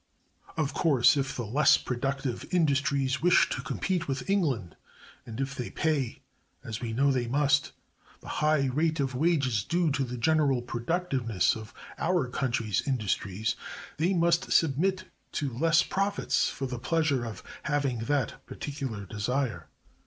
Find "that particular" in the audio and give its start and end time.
18.05-19.05